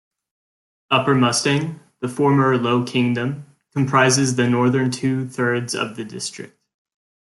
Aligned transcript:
Upper 0.89 1.13
Mustang, 1.13 1.79
the 1.99 2.07
former 2.07 2.57
"Lo 2.57 2.83
Kingdom" 2.83 3.45
comprises 3.71 4.35
the 4.35 4.49
northern 4.49 4.89
two-thirds 4.89 5.75
of 5.75 5.95
the 5.95 6.03
district. 6.03 6.57